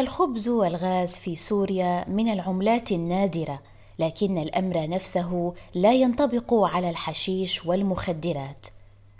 الخبز 0.00 0.48
والغاز 0.48 1.18
في 1.18 1.36
سوريا 1.36 2.04
من 2.08 2.28
العملات 2.28 2.92
النادرة 2.92 3.60
لكن 3.98 4.38
الأمر 4.38 4.88
نفسه 4.88 5.54
لا 5.74 5.92
ينطبق 5.92 6.54
على 6.54 6.90
الحشيش 6.90 7.66
والمخدرات. 7.66 8.66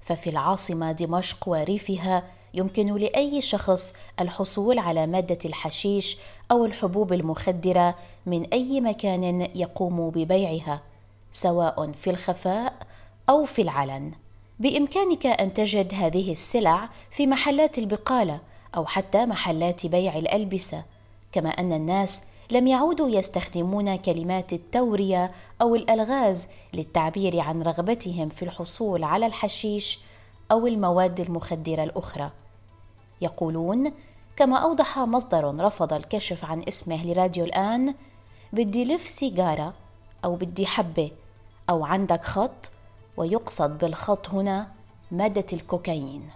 ففي 0.02 0.30
العاصمة 0.30 0.92
دمشق 0.92 1.48
وريفها 1.48 2.22
يمكن 2.54 2.94
لأي 2.94 3.40
شخص 3.40 3.92
الحصول 4.20 4.78
على 4.78 5.06
مادة 5.06 5.38
الحشيش 5.44 6.18
أو 6.50 6.64
الحبوب 6.64 7.12
المخدرة 7.12 7.94
من 8.26 8.46
أي 8.52 8.80
مكان 8.80 9.48
يقوم 9.54 10.10
ببيعها 10.10 10.82
سواء 11.30 11.92
في 11.92 12.10
الخفاء 12.10 12.72
أو 13.28 13.44
في 13.44 13.62
العلن. 13.62 14.12
بإمكانك 14.58 15.26
أن 15.26 15.52
تجد 15.52 15.94
هذه 15.94 16.30
السلع 16.32 16.88
في 17.10 17.26
محلات 17.26 17.78
البقالة 17.78 18.40
أو 18.76 18.86
حتى 18.86 19.26
محلات 19.26 19.86
بيع 19.86 20.18
الألبسة 20.18 20.84
كما 21.32 21.50
أن 21.50 21.72
الناس 21.72 22.22
لم 22.50 22.66
يعودوا 22.66 23.08
يستخدمون 23.08 23.96
كلمات 23.96 24.52
التورية 24.52 25.32
أو 25.62 25.74
الألغاز 25.74 26.48
للتعبير 26.74 27.40
عن 27.40 27.62
رغبتهم 27.62 28.28
في 28.28 28.42
الحصول 28.42 29.04
على 29.04 29.26
الحشيش 29.26 29.98
أو 30.50 30.66
المواد 30.66 31.20
المخدرة 31.20 31.82
الأخرى. 31.82 32.30
يقولون 33.20 33.92
كما 34.36 34.56
أوضح 34.56 34.98
مصدر 34.98 35.64
رفض 35.64 35.92
الكشف 35.92 36.44
عن 36.44 36.62
اسمه 36.68 37.04
لراديو 37.06 37.44
الآن 37.44 37.94
بدي 38.52 38.84
لف 38.84 39.08
سيجارة 39.08 39.74
أو 40.24 40.36
بدي 40.36 40.66
حبة 40.66 41.10
أو 41.70 41.84
عندك 41.84 42.24
خط 42.24 42.70
ويقصد 43.16 43.78
بالخط 43.78 44.28
هنا 44.28 44.68
مادة 45.10 45.46
الكوكايين. 45.52 46.30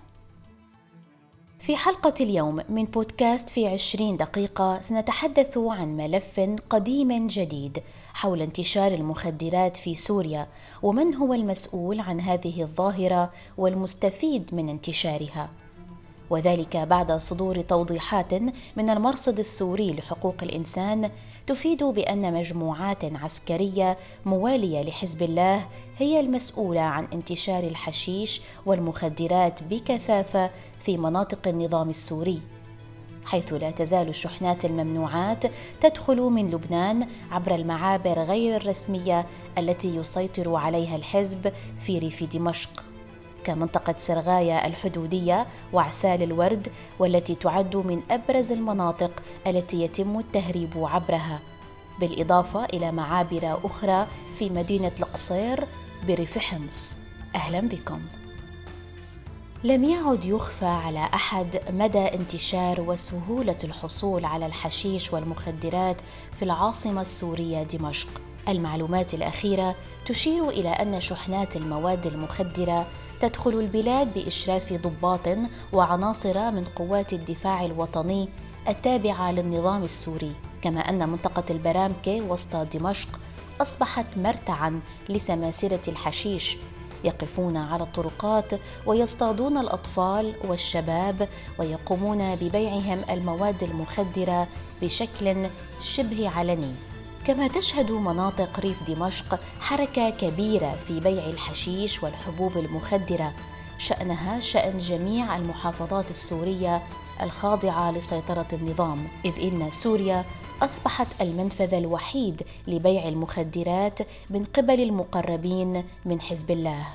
في 1.62 1.76
حلقة 1.76 2.14
اليوم 2.20 2.60
من 2.68 2.84
بودكاست 2.84 3.50
في 3.50 3.66
عشرين 3.66 4.16
دقيقة 4.16 4.80
سنتحدث 4.80 5.58
عن 5.58 5.96
ملف 5.96 6.40
قديم 6.70 7.26
جديد 7.26 7.82
حول 8.14 8.42
انتشار 8.42 8.92
المخدرات 8.92 9.76
في 9.76 9.94
سوريا 9.94 10.48
ومن 10.82 11.14
هو 11.14 11.34
المسؤول 11.34 12.00
عن 12.00 12.20
هذه 12.20 12.62
الظاهرة 12.62 13.30
والمستفيد 13.58 14.54
من 14.54 14.68
انتشارها. 14.68 15.50
وذلك 16.30 16.76
بعد 16.76 17.12
صدور 17.12 17.60
توضيحات 17.60 18.34
من 18.76 18.90
المرصد 18.90 19.38
السوري 19.38 19.92
لحقوق 19.92 20.34
الإنسان 20.42 21.10
تفيد 21.46 21.84
بأن 21.84 22.34
مجموعات 22.34 23.04
عسكرية 23.04 23.98
موالية 24.26 24.82
لحزب 24.82 25.22
الله 25.22 25.66
هي 25.98 26.20
المسؤولة 26.20 26.80
عن 26.80 27.08
انتشار 27.12 27.64
الحشيش 27.64 28.40
والمخدرات 28.66 29.62
بكثافة 29.62 30.50
في 30.78 30.96
مناطق 30.96 31.48
النظام 31.48 31.90
السوري 31.90 32.40
حيث 33.24 33.52
لا 33.52 33.70
تزال 33.70 34.08
الشحنات 34.08 34.64
الممنوعات 34.64 35.44
تدخل 35.80 36.20
من 36.20 36.50
لبنان 36.50 37.08
عبر 37.30 37.54
المعابر 37.54 38.18
غير 38.18 38.56
الرسمية 38.56 39.26
التي 39.58 39.96
يسيطر 39.96 40.54
عليها 40.54 40.96
الحزب 40.96 41.52
في 41.78 41.98
ريف 41.98 42.24
دمشق. 42.24 42.91
كمنطقة 43.44 43.94
سرغايا 43.98 44.66
الحدودية 44.66 45.46
وعسال 45.72 46.22
الورد 46.22 46.68
والتي 46.98 47.34
تعد 47.34 47.76
من 47.76 48.02
أبرز 48.10 48.52
المناطق 48.52 49.22
التي 49.46 49.82
يتم 49.82 50.18
التهريب 50.18 50.70
عبرها. 50.76 51.40
بالإضافة 52.00 52.64
إلى 52.64 52.92
معابر 52.92 53.58
أخرى 53.64 54.06
في 54.34 54.50
مدينة 54.50 54.92
القصير 55.00 55.66
بريف 56.06 56.38
حمص. 56.38 56.98
أهلا 57.34 57.60
بكم. 57.60 58.00
لم 59.64 59.84
يعد 59.84 60.24
يخفى 60.24 60.66
على 60.66 61.08
أحد 61.14 61.60
مدى 61.70 61.98
انتشار 61.98 62.80
وسهولة 62.80 63.56
الحصول 63.64 64.24
على 64.24 64.46
الحشيش 64.46 65.12
والمخدرات 65.12 65.96
في 66.32 66.42
العاصمة 66.44 67.00
السورية 67.00 67.62
دمشق. 67.62 68.08
المعلومات 68.48 69.14
الأخيرة 69.14 69.74
تشير 70.06 70.48
إلى 70.48 70.68
أن 70.68 71.00
شحنات 71.00 71.56
المواد 71.56 72.06
المخدرة 72.06 72.86
تدخل 73.22 73.50
البلاد 73.50 74.14
بإشراف 74.14 74.72
ضباط 74.72 75.38
وعناصر 75.72 76.50
من 76.50 76.64
قوات 76.64 77.12
الدفاع 77.12 77.64
الوطني 77.64 78.28
التابعة 78.68 79.32
للنظام 79.32 79.82
السوري 79.82 80.32
كما 80.62 80.80
أن 80.80 81.08
منطقة 81.08 81.44
البرامكه 81.50 82.20
وسط 82.20 82.56
دمشق 82.56 83.08
أصبحت 83.60 84.06
مرتعا 84.16 84.80
لسماسرة 85.08 85.90
الحشيش. 85.90 86.56
يقفون 87.04 87.56
على 87.56 87.82
الطرقات 87.82 88.52
ويصطادون 88.86 89.58
الأطفال 89.58 90.34
والشباب 90.44 91.28
ويقومون 91.58 92.34
ببيعهم 92.36 93.02
المواد 93.10 93.62
المخدرة 93.62 94.48
بشكل 94.82 95.46
شبه 95.80 96.28
علني. 96.28 96.91
كما 97.26 97.48
تشهد 97.48 97.90
مناطق 97.90 98.60
ريف 98.60 98.90
دمشق 98.90 99.40
حركة 99.60 100.10
كبيرة 100.10 100.74
في 100.74 101.00
بيع 101.00 101.26
الحشيش 101.26 102.02
والحبوب 102.02 102.58
المخدرة. 102.58 103.32
شأنها 103.78 104.40
شأن 104.40 104.78
جميع 104.78 105.36
المحافظات 105.36 106.10
السورية 106.10 106.82
الخاضعة 107.22 107.90
لسيطرة 107.90 108.46
النظام 108.52 109.08
إذ 109.24 109.32
إن 109.42 109.70
سوريا 109.70 110.24
أصبحت 110.62 111.06
المنفذ 111.20 111.74
الوحيد 111.74 112.42
لبيع 112.66 113.08
المخدرات 113.08 113.98
من 114.30 114.44
قبل 114.44 114.80
المقربين 114.80 115.84
من 116.04 116.20
حزب 116.20 116.50
الله. 116.50 116.86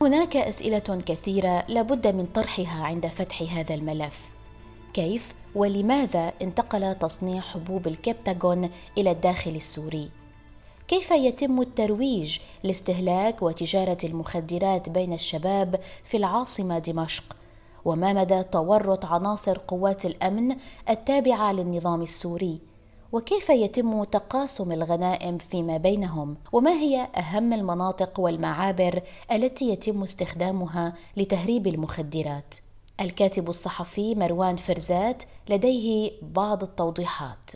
هناك 0.00 0.36
أسئلة 0.36 1.02
كثيرة 1.06 1.64
لابد 1.68 2.06
من 2.06 2.26
طرحها 2.26 2.84
عند 2.84 3.06
فتح 3.06 3.42
هذا 3.42 3.74
الملف. 3.74 4.30
كيف 4.94 5.34
ولماذا 5.54 6.32
انتقل 6.42 6.94
تصنيع 6.94 7.40
حبوب 7.40 7.86
الكبتاغون 7.86 8.70
إلى 8.98 9.10
الداخل 9.10 9.50
السوري؟ 9.50 10.10
كيف 10.88 11.10
يتم 11.10 11.60
الترويج 11.60 12.38
لاستهلاك 12.62 13.42
وتجارة 13.42 13.98
المخدرات 14.04 14.88
بين 14.88 15.12
الشباب 15.12 15.80
في 16.04 16.16
العاصمة 16.16 16.78
دمشق؟ 16.78 17.36
وما 17.84 18.12
مدى 18.12 18.42
تورط 18.42 19.04
عناصر 19.04 19.58
قوات 19.58 20.06
الأمن 20.06 20.56
التابعة 20.90 21.52
للنظام 21.52 22.02
السوري؟ 22.02 22.60
وكيف 23.12 23.50
يتم 23.50 24.04
تقاسم 24.04 24.72
الغنائم 24.72 25.38
فيما 25.38 25.76
بينهم؟ 25.76 26.36
وما 26.52 26.70
هي 26.70 27.08
أهم 27.16 27.52
المناطق 27.52 28.20
والمعابر 28.20 29.02
التي 29.32 29.68
يتم 29.68 30.02
استخدامها 30.02 30.94
لتهريب 31.16 31.66
المخدرات؟ 31.66 32.54
الكاتب 33.02 33.48
الصحفي 33.48 34.14
مروان 34.14 34.56
فرزات 34.56 35.22
لديه 35.50 36.10
بعض 36.22 36.62
التوضيحات. 36.62 37.50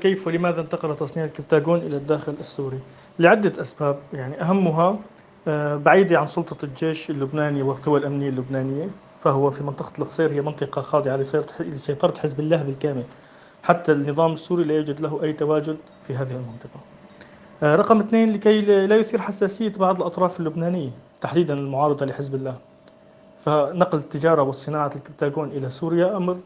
كيف 0.00 0.26
ولماذا 0.26 0.60
انتقل 0.60 0.96
تصنيع 0.96 1.24
الكبتاغون 1.24 1.78
إلى 1.78 1.96
الداخل 1.96 2.34
السوري؟ 2.40 2.78
لعدة 3.18 3.60
أسباب 3.60 3.98
يعني 4.12 4.40
أهمها 4.40 4.98
آه، 5.48 5.76
بعيدة 5.76 6.18
عن 6.18 6.26
سلطة 6.26 6.64
الجيش 6.64 7.10
اللبناني 7.10 7.62
والقوى 7.62 8.00
الأمنية 8.00 8.28
اللبنانية 8.28 8.88
فهو 9.20 9.50
في 9.50 9.64
منطقة 9.64 9.92
القصير 9.98 10.32
هي 10.32 10.40
منطقة 10.40 10.82
خاضعة 10.82 11.16
لسيطرة 11.60 12.18
حزب 12.20 12.40
الله 12.40 12.62
بالكامل. 12.62 13.04
حتى 13.62 13.92
النظام 13.92 14.32
السوري 14.32 14.64
لا 14.64 14.74
يوجد 14.74 15.00
له 15.00 15.22
أي 15.22 15.32
تواجد 15.32 15.76
في 16.02 16.14
هذه 16.14 16.30
المنطقة. 16.30 16.80
آه، 17.62 17.76
رقم 17.76 18.00
اثنين 18.00 18.32
لكي 18.32 18.60
لا 18.86 18.96
يثير 18.96 19.20
حساسية 19.20 19.72
بعض 19.72 19.96
الأطراف 19.96 20.40
اللبنانية 20.40 20.90
تحديدا 21.20 21.54
المعارضة 21.54 22.06
لحزب 22.06 22.34
الله. 22.34 22.71
فنقل 23.44 23.98
التجارة 23.98 24.42
والصناعة 24.42 24.90
الكبتاغون 24.96 25.48
إلى 25.48 25.70
سوريا 25.70 26.16
أمر 26.16 26.38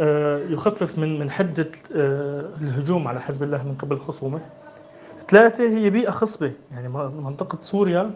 آه، 0.00 0.38
يخفف 0.38 0.98
من 0.98 1.18
من 1.18 1.30
حدة 1.30 1.70
آه، 1.96 2.44
الهجوم 2.60 3.08
على 3.08 3.20
حزب 3.20 3.42
الله 3.42 3.64
من 3.64 3.74
قبل 3.74 3.98
خصومه. 3.98 4.40
ثلاثة 5.28 5.68
هي 5.78 5.90
بيئة 5.90 6.10
خصبة. 6.10 6.52
يعني 6.72 6.88
منطقة 7.08 7.58
سوريا 7.60 8.10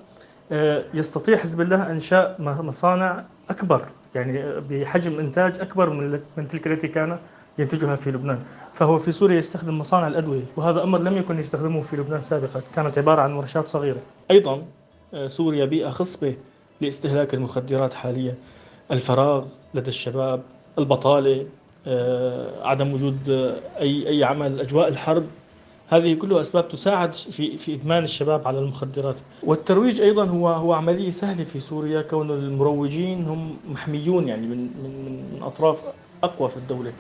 آه، 0.53 0.85
يستطيع 0.95 1.37
حزب 1.37 1.61
الله 1.61 1.91
إنشاء 1.91 2.37
مصانع 2.41 3.25
أكبر. 3.51 3.87
يعني 4.15 4.61
بحجم 4.61 5.19
إنتاج 5.19 5.61
أكبر 5.61 5.91
من 5.91 6.21
من 6.37 6.49
تلك 6.49 6.67
التي 6.67 6.89
كان 6.89 7.19
ينتجها 7.59 7.97
في 7.97 8.11
لبنان. 8.11 8.39
فهو 8.73 8.99
في 8.99 9.13
سوريا 9.13 9.39
يستخدم 9.39 9.79
مصانع 9.79 10.07
الأدوية 10.07 10.45
وهذا 10.57 10.83
أمر 10.83 10.99
لم 10.99 11.17
يكن 11.17 11.39
يستخدمه 11.39 11.81
في 11.81 11.97
لبنان 11.97 12.23
سابقا. 12.23 12.63
كانت 12.75 12.99
عبارة 12.99 13.23
عن 13.23 13.33
ورشات 13.33 13.69
صغيرة. 13.69 14.01
أيضا 14.31 14.63
سوريا 15.27 15.65
بيئة 15.65 15.91
خصبة. 15.91 16.37
لاستهلاك 16.81 17.35
المخدرات 17.35 17.95
حاليا. 17.95 18.35
الفراغ 18.91 19.47
لدى 19.75 19.89
الشباب 19.89 20.43
البطالة 20.79 21.47
آه، 21.87 22.67
عدم 22.67 22.93
وجود 22.93 23.29
أي 23.81 24.09
أي 24.09 24.25
عمل 24.25 24.61
أجواء 24.61 24.89
الحرب 24.89 25.27
هذه 25.89 26.15
كلها 26.15 26.41
أسباب 26.41 26.69
تساعد 26.69 27.15
في 27.15 27.57
في 27.57 27.75
إدمان 27.75 28.05
الشباب 28.05 28.49
على 28.49 28.59
المخدرات. 28.59 29.17
والترويج 29.43 30.01
أيضا 30.01 30.25
هو 30.25 30.49
هو 30.49 30.73
عملية 30.73 31.11
سهلة 31.11 31.45
في 31.45 31.59
سوريا. 31.59 32.03
كون 32.03 32.31
المروجين 32.31 33.27
هم 33.27 33.57
محميون 33.69 34.29
يعني 34.29 34.47
من 34.47 34.59
من 34.59 35.05
من 35.05 35.43
أطراف 35.43 35.83
أقوى 36.23 36.49
في 36.49 36.57
الدولة. 36.57 36.93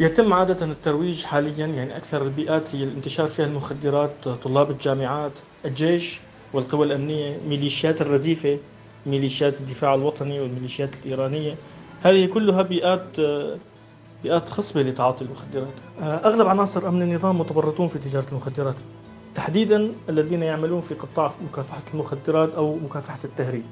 يتم 0.00 0.32
عادة 0.32 0.66
الترويج 0.66 1.24
حاليا 1.24 1.66
يعني 1.66 1.96
أكثر 1.96 2.22
البيئات 2.22 2.74
الانتشار 2.74 3.28
فيها 3.28 3.46
المخدرات 3.46 4.28
طلاب 4.28 4.70
الجامعات 4.70 5.32
الجيش 5.64 6.20
والقوى 6.52 6.86
الأمنية 6.86 7.40
ميليشيات 7.48 8.02
الرديفة 8.02 8.58
ميليشيات 9.06 9.60
الدفاع 9.60 9.94
الوطني 9.94 10.40
والميليشيات 10.40 10.90
الإيرانية. 11.04 11.54
هذه 12.02 12.26
كلها 12.26 12.62
بيئات 12.62 13.16
بيئات 14.22 14.48
خصبة 14.48 14.82
لتعاطي 14.82 15.24
المخدرات. 15.24 15.74
أغلب 16.00 16.46
عناصر 16.46 16.88
أمن 16.88 17.02
النظام 17.02 17.38
متورطون 17.38 17.88
في 17.88 17.98
تجارة 17.98 18.26
المخدرات. 18.32 18.76
تحديدا 19.34 19.92
الذين 20.08 20.42
يعملون 20.42 20.80
في 20.80 20.94
قطاع 20.94 21.32
مكافحة 21.52 21.82
المخدرات 21.94 22.56
أو 22.56 22.76
مكافحة 22.76 23.18
التهريب. 23.24 23.64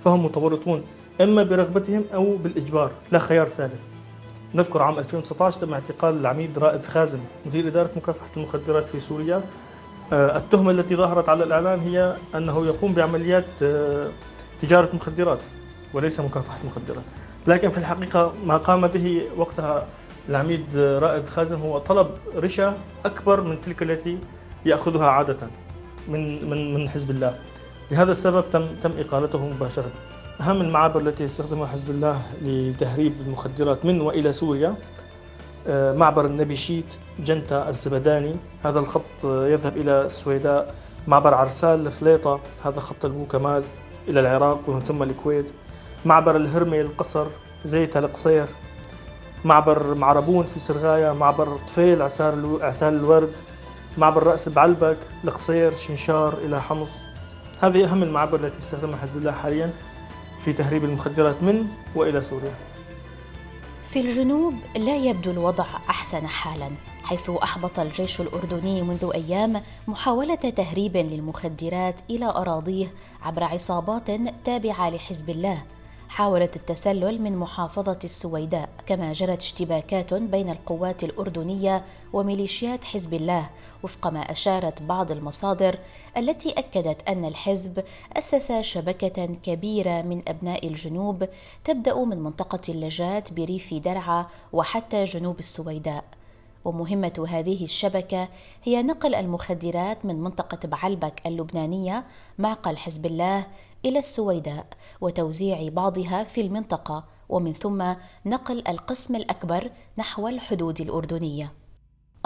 فهم 0.00 0.24
متورطون 0.24 0.84
إما 1.20 1.42
برغبتهم 1.42 2.04
أو 2.14 2.36
بالإجبار 2.36 2.92
لا 3.12 3.18
خيار 3.18 3.48
ثالث. 3.48 3.82
نذكر 4.54 4.82
عام 4.82 4.98
2019 4.98 5.60
تم 5.60 5.72
اعتقال 5.72 6.20
العميد 6.20 6.58
رائد 6.58 6.86
خازم 6.86 7.20
مدير 7.46 7.68
إدارة 7.68 7.90
مكافحة 7.96 8.30
المخدرات 8.36 8.88
في 8.88 9.00
سوريا. 9.00 9.42
التهمة 10.12 10.70
التي 10.70 10.96
ظهرت 10.96 11.28
على 11.28 11.44
الإعلان 11.44 11.80
هي 11.80 12.16
أنه 12.34 12.66
يقوم 12.66 12.94
بعمليات 12.94 13.44
آه، 13.62 14.08
تجارة 14.60 14.96
مخدرات 14.96 15.38
وليس 15.94 16.20
مكافحة 16.20 16.58
مخدرات. 16.66 17.04
لكن 17.46 17.70
في 17.70 17.78
الحقيقة 17.78 18.32
ما 18.44 18.56
قام 18.56 18.86
به 18.86 19.22
وقتها 19.36 19.86
العميد 20.28 20.76
رائد 20.76 21.28
خازم 21.28 21.58
هو 21.58 21.78
طلب 21.78 22.10
رشا 22.36 22.78
أكبر 23.04 23.40
من 23.40 23.60
تلك 23.60 23.82
التي 23.82 24.18
يأخذها 24.66 25.06
عادة 25.06 25.36
من 26.08 26.50
من 26.50 26.74
من 26.74 26.88
حزب 26.88 27.10
الله. 27.10 27.38
لهذا 27.90 28.12
السبب 28.12 28.44
تم 28.52 28.66
تم 28.82 28.90
إقالته 28.98 29.46
مباشرة. 29.46 29.90
أهم 30.40 30.60
المعابر 30.60 31.00
التي 31.00 31.24
يستخدمها 31.24 31.66
حزب 31.66 31.90
الله 31.90 32.22
لتهريب 32.42 33.12
المخدرات 33.26 33.84
من 33.84 34.00
وإلى 34.00 34.32
سوريا 34.32 34.68
آه، 34.68 34.74
معبر 35.68 36.26
النبي 36.26 36.56
شيت 36.56 36.94
جنتا 37.18 37.68
الزبداني. 37.68 38.36
هذا 38.64 38.78
الخط 38.78 39.24
يذهب 39.24 39.76
إلى 39.76 40.02
السويداء 40.02 40.74
معبر 41.06 41.34
عرسال 41.34 41.84
لفليطة 41.84 42.40
هذا 42.64 42.80
خط 42.80 43.04
المو 43.04 43.26
كمال 43.26 43.64
إلى 44.08 44.20
العراق 44.20 44.60
ومن 44.68 44.80
ثم 44.80 45.02
الكويت. 45.02 45.52
معبر 46.04 46.36
الهرمي 46.36 46.80
القصر 46.80 47.26
زيت 47.64 47.96
القصير. 47.96 48.46
معبر 49.44 49.94
معربون 49.94 50.44
في 50.44 50.60
سرغايا 50.60 51.12
معبر 51.12 51.56
طفيل 51.66 52.02
عسال 52.02 52.58
عسال 52.62 52.94
الورد. 52.94 53.32
معبر 53.98 54.22
رأس 54.22 54.48
بعلبك 54.48 54.98
القصير 55.24 55.74
شنشار 55.74 56.32
إلى 56.32 56.62
حمص. 56.62 57.00
هذه 57.60 57.84
أهم 57.84 58.02
المعابر 58.02 58.40
التي 58.40 58.58
يستخدمها 58.58 58.96
حزب 58.96 59.16
الله 59.16 59.32
حاليا 59.32 59.72
في 60.44 60.52
تهريب 60.52 60.84
المخدرات 60.84 61.42
من 61.42 61.64
وإلى 61.94 62.22
سوريا. 62.22 62.54
في 63.94 64.00
الجنوب 64.00 64.54
لا 64.76 64.96
يبدو 64.96 65.30
الوضع 65.30 65.64
أحسن 65.90 66.26
حالا 66.26 66.70
حيث 67.04 67.30
أحبط 67.30 67.78
الجيش 67.78 68.20
الأردني 68.20 68.82
منذ 68.82 69.10
أيام 69.14 69.62
محاولة 69.88 70.34
تهريب 70.34 70.96
للمخدرات 70.96 72.00
إلى 72.10 72.24
أراضيه 72.26 72.94
عبر 73.22 73.44
عصابات 73.44 74.10
تابعة 74.44 74.90
لحزب 74.90 75.30
الله. 75.30 75.62
حاولت 76.14 76.56
التسلل 76.56 77.22
من 77.22 77.36
محافظة 77.36 77.98
السويداء 78.04 78.68
كما 78.86 79.12
جرت 79.12 79.42
اشتباكات 79.42 80.14
بين 80.14 80.48
القوات 80.48 81.04
الأردنية 81.04 81.84
وميليشيات 82.12 82.84
حزب 82.84 83.14
الله 83.14 83.50
وفق 83.82 84.06
ما 84.06 84.20
أشارت 84.20 84.82
بعض 84.82 85.12
المصادر 85.12 85.78
التي 86.16 86.50
أكدت 86.50 87.08
أن 87.08 87.24
الحزب 87.24 87.84
أسس 88.12 88.52
شبكة 88.52 89.26
كبيرة 89.42 90.02
من 90.02 90.22
أبناء 90.28 90.68
الجنوب 90.68 91.28
تبدأ 91.64 92.04
من 92.04 92.18
منطقة 92.18 92.60
اللجات 92.68 93.32
بريف 93.32 93.74
درعا 93.74 94.26
وحتى 94.52 95.04
جنوب 95.04 95.38
السويداء. 95.38 96.04
ومهمة 96.64 97.26
هذه 97.28 97.64
الشبكة 97.64 98.28
هي 98.64 98.82
نقل 98.82 99.14
المخدرات 99.14 100.06
من 100.06 100.20
منطقة 100.20 100.68
بعلبك 100.68 101.26
اللبنانية 101.26 102.04
معقل 102.38 102.76
حزب 102.76 103.06
الله 103.06 103.46
إلى 103.84 103.98
السويداء 103.98 104.66
وتوزيع 105.00 105.68
بعضها 105.68 106.24
في 106.24 106.40
المنطقة 106.40 107.04
ومن 107.28 107.52
ثم 107.52 107.94
نقل 108.26 108.68
القسم 108.68 109.16
الأكبر 109.16 109.70
نحو 109.98 110.28
الحدود 110.28 110.80
الأردنية. 110.80 111.52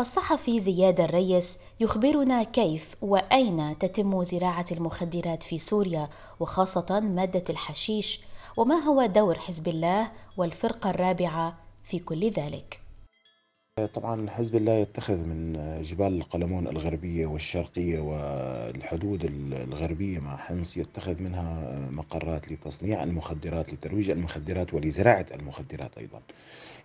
الصحفي 0.00 0.60
زياد 0.60 1.00
الريس 1.00 1.58
يخبرنا 1.80 2.42
كيف 2.42 2.96
وأين 3.02 3.78
تتم 3.78 4.22
زراعة 4.22 4.64
المخدرات 4.72 5.42
في 5.42 5.58
سوريا 5.58 6.08
وخاصة 6.40 7.00
مادة 7.00 7.44
الحشيش 7.50 8.20
وما 8.56 8.74
هو 8.74 9.06
دور 9.06 9.38
حزب 9.38 9.68
الله 9.68 10.10
والفرقة 10.36 10.90
الرابعة 10.90 11.58
في 11.84 11.98
كل 11.98 12.30
ذلك 12.30 12.87
طبعا 13.86 14.30
حزب 14.30 14.56
الله 14.56 14.72
يتخذ 14.72 15.16
من 15.24 15.52
جبال 15.82 16.12
القلمون 16.18 16.68
الغربية 16.68 17.26
والشرقية 17.26 17.98
والحدود 17.98 19.24
الغربية 19.52 20.18
مع 20.18 20.36
حمص 20.36 20.76
يتخذ 20.76 21.22
منها 21.22 21.78
مقرات 21.90 22.52
لتصنيع 22.52 23.04
المخدرات 23.04 23.72
لترويج 23.72 24.10
المخدرات 24.10 24.74
ولزراعة 24.74 25.26
المخدرات 25.34 25.98
أيضا. 25.98 26.22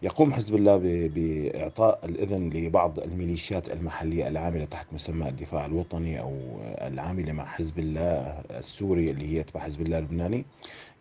يقوم 0.01 0.33
حزب 0.33 0.55
الله 0.55 0.77
بإعطاء 1.15 1.99
الإذن 2.05 2.49
لبعض 2.49 2.99
الميليشيات 2.99 3.71
المحلية 3.71 4.27
العاملة 4.27 4.65
تحت 4.65 4.93
مسمى 4.93 5.29
الدفاع 5.29 5.65
الوطني 5.65 6.19
أو 6.19 6.33
العاملة 6.81 7.33
مع 7.33 7.45
حزب 7.45 7.79
الله 7.79 8.43
السوري 8.57 9.09
اللي 9.09 9.37
هي 9.37 9.43
تبع 9.43 9.59
حزب 9.61 9.81
الله 9.81 9.97
اللبناني. 9.97 10.45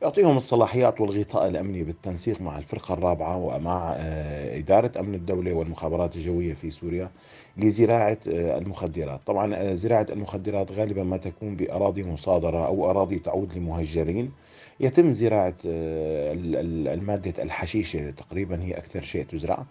يعطيهم 0.03 0.37
الصلاحيات 0.37 1.01
والغطاء 1.01 1.49
الأمني 1.49 1.85
بالتنسيق 1.85 2.41
مع 2.41 2.59
الفرقة 2.59 2.95
الرابعة 2.95 3.37
ومع 3.37 3.95
آه، 3.97 4.59
إدارة 4.59 4.93
أمن 5.01 5.15
الدولة 5.15 5.53
والمخابرات 5.53 6.17
الجوية 6.17 6.55
في 6.55 6.71
سوريا 6.71 7.11
لزراعة 7.57 8.19
آه، 8.29 8.59
المخدرات. 8.59 9.21
طبعا 9.27 9.55
آه، 9.55 9.75
زراعة 9.75 10.07
المخدرات 10.11 10.73
غالبا 10.73 11.03
ما 11.03 11.17
تكون 11.17 11.57
بأراضي 11.57 12.03
مصادرة 12.03 12.67
أو 12.67 12.91
أراضي 12.91 13.19
تعود 13.19 13.59
لمهجرين. 13.59 14.33
يتم 14.81 15.13
زراعة 15.13 15.55
المادة 15.65 17.43
الحشيشة 17.43 18.11
تقريبا 18.11 18.63
هي 18.63 18.73
أكثر 18.73 19.01
شيء 19.01 19.25
تزرع. 19.25 19.65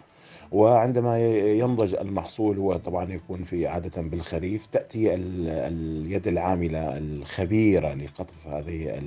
وعندما 0.51 1.19
ينضج 1.51 1.95
المحصول 1.95 2.57
هو 2.57 2.77
طبعا 2.77 3.11
يكون 3.11 3.43
في 3.43 3.67
عادة 3.67 4.01
بالخريف 4.01 4.65
تأتي 4.65 5.15
اليد 5.15 6.27
العاملة 6.27 6.97
الخبيرة 6.97 7.93
لقطف 7.93 8.47
هذه 8.47 9.01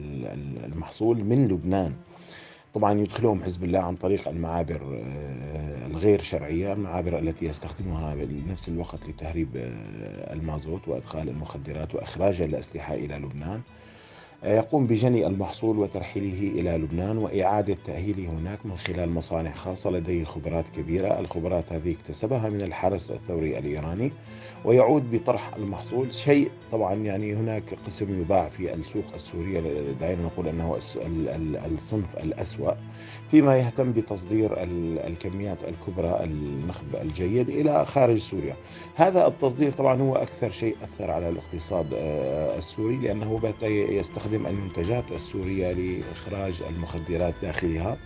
المحصول 0.65 1.25
من 1.25 1.49
لبنان. 1.49 1.93
طبعا 2.75 3.01
يدخلهم 3.01 3.43
حزب 3.43 3.65
الله 3.65 3.79
عن 3.79 3.97
طريق 3.97 4.29
المعابر 4.29 4.81
آه، 5.05 5.87
الغير 5.87 6.21
شرعية 6.21 6.73
المعابر 6.73 7.19
التي 7.19 7.47
يستخدمها 7.47 8.15
بنفس 8.15 8.69
الوقت 8.69 9.09
لتهريب 9.09 9.49
آه، 9.57 10.33
المازوت 10.33 10.89
وإدخال 10.89 11.29
المخدرات 11.29 11.95
وإخراج 11.95 12.41
الأسلحة 12.43 12.95
إلى 12.95 13.15
لبنان. 13.15 13.61
يقوم 14.45 14.87
بجني 14.87 15.27
المحصول 15.27 15.79
وترحيله 15.79 16.61
إلى 16.61 16.71
لبنان 16.71 17.19
وإعادة 17.19 17.77
تأهيله 17.85 18.29
هناك 18.31 18.67
من 18.67 18.79
خلال 18.79 19.11
مصانع 19.11 19.53
خاصة 19.53 19.91
لديه 19.91 20.25
خبرات 20.25 20.69
كبيرة. 20.69 21.21
الخبرات 21.21 21.73
هذه 21.73 21.93
اكتسبها 21.93 22.49
من 22.49 22.63
الحرس 22.63 23.11
الثوري 23.11 23.59
الإيراني 23.59 24.13
ويعود 24.65 25.11
بطرح 25.11 25.55
المحصول. 25.55 26.15
شيء 26.15 26.51
طبعا 26.73 26.95
يعني 26.95 27.35
هناك 27.35 27.75
قسم 27.87 28.21
يباع 28.21 28.49
في 28.49 28.75
السوق 28.75 29.05
السورية. 29.15 29.61
دائما 30.01 30.23
نقول 30.23 30.49
أنه 30.49 30.79
الصنف 31.67 32.17
الأسوأ 32.17 32.73
فيما 33.31 33.59
يهتم 33.59 33.93
بتصدير 33.93 34.51
الكميات 35.07 35.65
الكبرى 35.65 36.25
النخب 36.25 36.97
الجيد 36.97 37.49
إلى 37.49 37.85
خارج 37.85 38.17
سوريا. 38.19 38.57
هذا 38.95 39.27
التصدير 39.27 39.73
طبعا 39.73 40.03
هو 40.03 40.15
أكثر 40.17 40.51
شيء 40.51 40.77
أثر 40.85 41.11
على 41.11 41.29
الاقتصاد 41.29 41.87
آه، 41.95 42.59
السوري 42.59 42.97
لأنه 42.97 43.39
بات 43.39 43.63
يستخدم 43.63 44.34
المنتجات 44.37 45.05
السورية 45.13 45.73
لإخراج 45.73 46.63
المخدرات 46.71 47.35
داخلها 47.43 47.97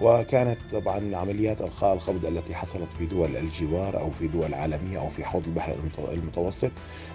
وكانت 0.00 0.58
طبعا 0.72 1.16
عمليات 1.16 1.60
إلقاء 1.60 1.94
القبض 1.94 2.26
التي 2.26 2.54
حصلت 2.54 2.92
في 2.98 3.06
دول 3.06 3.36
الجوار 3.36 4.00
أو 4.00 4.10
في 4.10 4.26
دول 4.28 4.54
عالمية 4.54 4.98
أو 4.98 5.08
في 5.08 5.24
حوض 5.24 5.42
البحر 5.46 5.74
المتوسط 6.12 6.70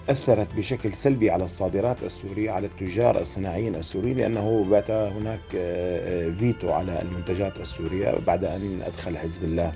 أثرت 0.10 0.56
بشكل 0.56 0.94
سلبي 0.94 1.30
على 1.30 1.44
الصادرات 1.44 2.04
السورية 2.04 2.52
على 2.52 2.68
التجار 2.68 3.22
الصناعيين 3.22 3.76
السوريين 3.76 4.18
لأنه 4.18 4.66
بات 4.70 4.92
هناك 4.92 5.40
آه، 5.56 6.28
آه، 6.28 6.32
فيتو 6.32 6.72
على 6.72 7.02
المنتجات 7.02 7.58
السورية 7.58 8.16
بعد 8.28 8.46
أن 8.46 8.82
أدخل 8.86 9.18
حزب 9.18 9.44
الله. 9.44 9.74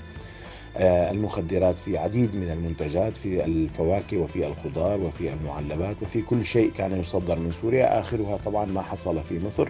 المخدرات 0.80 1.80
في 1.80 1.98
عديد 1.98 2.36
من 2.36 2.52
المنتجات 2.52 3.18
في 3.18 3.46
الفواكه 3.46 4.18
وفي 4.18 4.48
الخضار 4.48 5.00
وفي 5.00 5.34
المعلبات 5.34 5.96
وفي 6.02 6.22
كل 6.22 6.46
شيء 6.46 6.72
كان 6.72 7.00
يصدر 7.02 7.40
من 7.40 7.52
سوريا. 7.52 8.00
آخرها 8.00 8.38
طبعا 8.46 8.66
ما 8.66 8.82
حصل 8.82 9.24
في 9.24 9.40
مصر. 9.40 9.70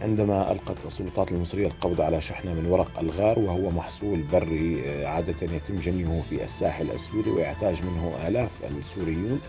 عندما 0.00 0.52
ألقت 0.52 0.76
السلطات 0.86 1.32
المصرية 1.32 1.66
القبض 1.66 2.00
على 2.00 2.20
شحنة 2.20 2.54
من 2.54 2.66
ورق 2.66 2.98
الغار 2.98 3.38
وهو 3.38 3.70
محصول 3.70 4.22
بري 4.32 4.82
آه، 4.86 5.06
عادة 5.06 5.54
يتم 5.56 5.76
جنيه 5.76 6.20
في 6.20 6.44
الساحل 6.44 6.90
السوري 6.90 7.30
ويحتاج 7.30 7.82
منه 7.82 8.28
آلاف 8.28 8.62
السوريون. 8.78 9.40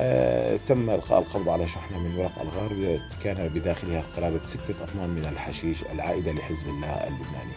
آه، 0.00 0.56
تم 0.56 0.90
إلقاء 0.90 1.18
القبض 1.18 1.48
على 1.48 1.66
شحنة 1.66 1.98
من 1.98 2.18
ورق 2.18 2.42
الغار 2.42 2.98
كان 3.24 3.48
بداخلها 3.48 4.02
قرابة 4.16 4.46
ستة 4.46 4.84
أطنان 4.84 5.08
من 5.10 5.26
الحشيش 5.32 5.84
العائدة 5.92 6.32
لحزب 6.32 6.68
الله 6.68 6.86
اللبناني. 6.94 7.56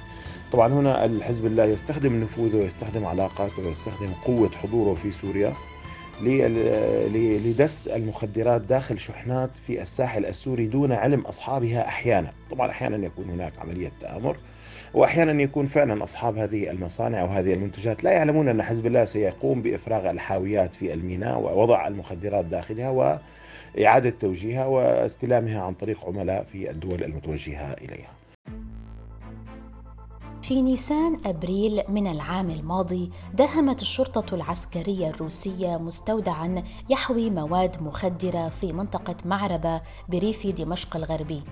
طبعا 0.56 0.74
هنا 0.74 1.06
الحزب 1.06 1.46
الله 1.46 1.66
يستخدم 1.66 2.24
نفوذه 2.24 2.56
ويستخدم 2.56 3.06
علاقاته 3.06 3.68
ويستخدم 3.68 4.12
قوة 4.26 4.52
حضوره 4.52 4.94
في 4.94 5.12
سوريا 5.12 5.54
لدس 7.46 7.88
المخدرات 7.88 8.62
داخل 8.62 9.00
شحنات 9.00 9.50
في 9.68 9.82
الساحل 9.82 10.26
السوري 10.26 10.68
دون 10.68 10.92
علم 10.92 11.20
أصحابها 11.20 11.88
أحيانا 11.88 12.32
طبعا 12.52 12.70
أحيانا 12.70 13.06
يكون 13.06 13.30
هناك 13.30 13.54
عملية 13.60 13.92
تآمر 14.00 14.38
واحيانا 14.94 15.42
يكون 15.42 15.66
فعلا 15.66 16.04
أصحاب 16.04 16.38
هذه 16.38 16.72
المصانع 16.72 17.24
وهذه 17.24 17.54
المنتجات 17.54 18.04
لا 18.04 18.12
يعلمون 18.12 18.48
أن 18.48 18.64
حزب 18.64 18.86
الله 18.86 19.06
سيقوم 19.06 19.62
بإفراغ 19.62 20.10
الحاويات 20.10 20.76
في 20.76 20.94
الميناء 20.94 21.40
ووضع 21.40 21.88
المخدرات 21.88 22.46
داخلها 22.46 22.90
وإعادة 23.78 24.10
توجيهها 24.10 24.66
واستلامها 24.66 25.62
عن 25.62 25.74
طريق 25.74 26.06
عملاء 26.06 26.44
في 26.44 26.70
الدول 26.72 27.04
المتوجهة 27.04 27.74
إليها. 27.74 28.25
في 30.46 30.62
نيسان 30.62 31.20
أبريل 31.25 31.84
من 31.90 32.08
العام 32.08 32.50
الماضي 32.50 33.12
داهمت 33.34 33.82
الشرطة 33.82 34.36
العسكرية 34.36 35.10
الروسية 35.10 35.78
مستودعا 35.78 36.64
يحوي 36.90 37.30
مواد 37.30 37.84
مخدرة 37.84 38.50
في 38.50 38.74
منطقة 38.74 39.16
معربة 39.25 39.82
بريف 40.10 40.48
دمشق 40.48 40.96
الغربي. 40.96 41.44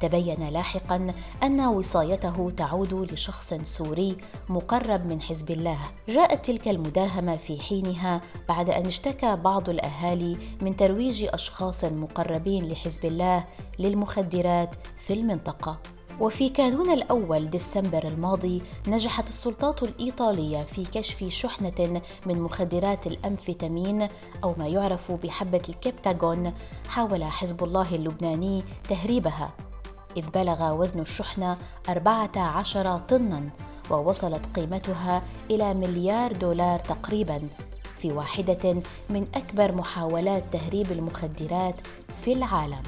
تبين 0.00 0.48
لاحقا 0.48 1.14
أن 1.42 1.60
وصايته 1.60 2.50
تعود 2.50 3.12
لشخص 3.12 3.54
سوري 3.54 4.16
مقرب 4.48 5.06
من 5.06 5.22
حزب 5.22 5.50
الله. 5.50 5.78
جاءت 6.08 6.44
تلك 6.46 6.68
المداهمة 6.68 7.34
في 7.34 7.60
حينها 7.60 8.20
بعد 8.48 8.70
أن 8.70 8.86
اشتكى 8.86 9.34
بعض 9.34 9.68
الأهالي 9.70 10.36
من 10.62 10.76
ترويج 10.76 11.28
أشخاص 11.28 11.84
مقربين 11.84 12.68
لحزب 12.68 13.04
الله 13.04 13.44
للمخدرات 13.78 14.76
في 14.96 15.12
المنطقة. 15.12 15.78
وفي 16.22 16.48
كانون 16.48 16.90
الأول 16.90 17.50
ديسمبر 17.50 18.08
الماضي 18.08 18.62
نجحت 18.88 19.28
السلطات 19.28 19.82
الإيطالية 19.82 20.62
في 20.62 20.84
كشف 20.84 21.24
شحنة 21.28 22.02
من 22.26 22.40
مخدرات 22.40 23.06
الأمفيتامين 23.06 24.08
أو 24.44 24.54
ما 24.58 24.68
يعرف 24.68 25.12
بحبة 25.12 25.62
الكبتاغون 25.68 26.52
حاول 26.88 27.24
حزب 27.24 27.64
الله 27.64 27.94
اللبناني 27.94 28.64
تهريبها 28.88 29.50
إذ 30.16 30.30
بلغ 30.30 30.72
وزن 30.72 31.00
الشحنة 31.00 31.58
14 31.88 32.98
طناً 32.98 33.50
ووصلت 33.90 34.46
قيمتها 34.56 35.22
إلى 35.50 35.74
مليار 35.74 36.32
دولار 36.32 36.78
تقريباً 36.78 37.40
في 37.96 38.12
واحدة 38.12 38.82
من 39.10 39.26
أكبر 39.34 39.72
محاولات 39.72 40.44
تهريب 40.52 40.92
المخدرات 40.92 41.80
في 42.24 42.32
العالم. 42.32 42.82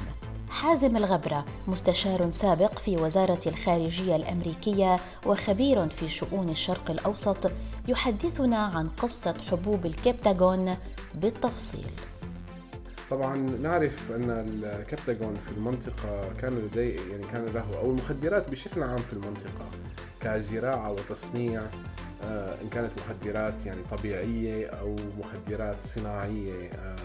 حازم 0.55 0.97
الغبرة 0.97 1.45
مستشار 1.67 2.29
سابق 2.29 2.79
في 2.79 2.97
وزارة 2.97 3.39
الخارجية 3.47 4.15
الأمريكية 4.15 4.99
وخبير 5.25 5.89
في 5.89 6.09
شؤون 6.09 6.49
الشرق 6.49 6.91
الأوسط 6.91 7.51
يحدثنا 7.87 8.57
عن 8.57 8.87
قصة 8.87 9.35
حبوب 9.51 9.85
الكبتاغون 9.85 10.77
بالتفصيل. 11.15 11.89
طبعا 13.09 13.35
نعرف 13.37 14.11
أن 14.11 14.29
الكبتاغون 14.29 15.35
في 15.45 15.57
المنطقة 15.57 16.33
كان 16.41 16.53
لديه 16.53 16.99
يعني 17.11 17.23
كان 17.31 17.45
له 17.45 17.77
أو 17.79 17.89
المخدرات 17.91 18.49
بشكل 18.49 18.83
عام 18.83 18.97
في 18.97 19.13
المنطقة 19.13 19.65
كزراعة 20.21 20.91
وتصنيع 20.91 21.61
آه، 22.23 22.55
إن 22.61 22.69
كانت 22.69 22.91
مخدرات 22.97 23.65
يعني 23.65 23.81
طبيعية 23.91 24.67
أو 24.67 24.95
مخدرات 25.19 25.81
صناعية 25.81 26.69
آه، 26.69 26.95